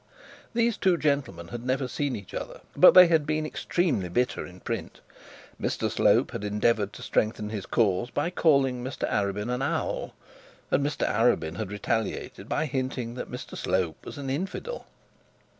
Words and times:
These 0.55 0.77
two 0.77 0.97
gentlemen 0.97 1.49
had 1.49 1.63
never 1.63 1.87
seen 1.87 2.15
each 2.15 2.33
other, 2.33 2.61
but 2.75 2.95
they 2.95 3.05
had 3.05 3.27
been 3.27 3.45
extremely 3.45 4.09
bitter 4.09 4.47
in 4.47 4.59
print. 4.59 4.99
Mr 5.61 5.91
Slope 5.91 6.31
had 6.31 6.43
endeavoured 6.43 6.91
to 6.93 7.03
strengthen 7.03 7.51
his 7.51 7.67
cause 7.67 8.09
by 8.09 8.31
calling 8.31 8.83
Mr 8.83 9.07
Arabin 9.07 9.53
an 9.53 9.61
owl, 9.61 10.15
and 10.71 10.83
Mr 10.83 11.07
Arabin 11.07 11.57
had 11.57 11.71
retaliated 11.71 12.49
by 12.49 12.65
hinting 12.65 13.13
that 13.13 13.29
Mr 13.29 13.55
Slope 13.55 14.03
was 14.03 14.17
an 14.17 14.31
infidel. 14.31 14.87